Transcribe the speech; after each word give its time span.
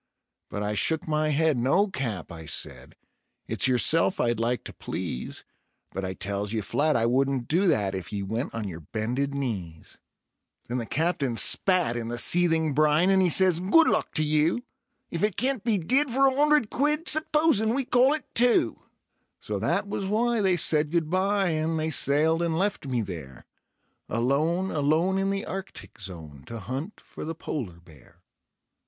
But 0.49 0.63
I 0.63 0.73
shook 0.73 1.07
my 1.07 1.29
head: 1.29 1.59
"No, 1.59 1.87
Cap," 1.87 2.31
I 2.31 2.47
said; 2.47 2.95
"it's 3.47 3.67
yourself 3.67 4.19
I'd 4.19 4.39
like 4.39 4.63
to 4.63 4.73
please, 4.73 5.43
But 5.91 6.03
I 6.03 6.15
tells 6.15 6.53
ye 6.53 6.61
flat 6.61 6.95
I 6.95 7.05
wouldn't 7.05 7.47
do 7.47 7.67
that 7.67 7.93
if 7.93 8.11
ye 8.11 8.23
went 8.23 8.51
on 8.55 8.67
yer 8.67 8.79
bended 8.79 9.35
knees." 9.35 9.99
Then 10.67 10.79
the 10.79 10.87
Captain 10.87 11.37
spat 11.37 11.95
in 11.95 12.07
the 12.07 12.17
seething 12.17 12.73
brine, 12.73 13.11
and 13.11 13.21
he 13.21 13.29
says: 13.29 13.59
"Good 13.59 13.87
luck 13.87 14.11
to 14.15 14.23
you, 14.23 14.63
If 15.11 15.21
it 15.21 15.37
can't 15.37 15.63
be 15.63 15.77
did 15.77 16.09
for 16.09 16.25
a 16.25 16.33
'undred 16.33 16.71
quid, 16.71 17.07
supposin' 17.07 17.75
we 17.75 17.85
call 17.85 18.15
it 18.15 18.25
two?" 18.33 18.81
So 19.39 19.59
that 19.59 19.87
was 19.87 20.07
why 20.07 20.41
they 20.41 20.57
said 20.57 20.89
good 20.89 21.11
by, 21.11 21.49
and 21.49 21.77
they 21.77 21.91
sailed 21.91 22.41
and 22.41 22.57
left 22.57 22.87
me 22.87 23.01
there 23.01 23.45
Alone, 24.09 24.71
alone 24.71 25.19
in 25.19 25.29
the 25.29 25.45
Arctic 25.45 25.99
Zone 25.99 26.41
to 26.47 26.57
hunt 26.59 26.99
for 26.99 27.23
the 27.23 27.35
polar 27.35 27.79
bear. 27.79 28.23